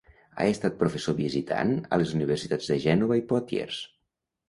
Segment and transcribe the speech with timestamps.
[0.37, 3.83] Ha estat professor visitant a les universitats de Gènova i Poitiers.